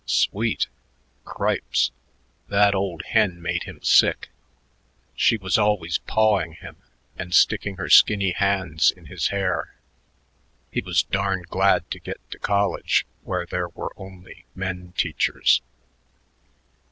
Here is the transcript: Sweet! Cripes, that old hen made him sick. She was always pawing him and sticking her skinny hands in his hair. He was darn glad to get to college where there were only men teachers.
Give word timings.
Sweet! 0.07 0.65
Cripes, 1.25 1.91
that 2.47 2.73
old 2.73 3.03
hen 3.03 3.39
made 3.39 3.65
him 3.65 3.83
sick. 3.83 4.29
She 5.15 5.37
was 5.37 5.59
always 5.59 5.99
pawing 5.99 6.53
him 6.53 6.77
and 7.19 7.35
sticking 7.35 7.75
her 7.75 7.87
skinny 7.87 8.31
hands 8.31 8.89
in 8.89 9.05
his 9.05 9.27
hair. 9.27 9.75
He 10.71 10.81
was 10.81 11.03
darn 11.03 11.43
glad 11.43 11.91
to 11.91 11.99
get 11.99 12.19
to 12.31 12.39
college 12.39 13.05
where 13.21 13.45
there 13.45 13.69
were 13.69 13.93
only 13.95 14.45
men 14.55 14.93
teachers. 14.97 15.61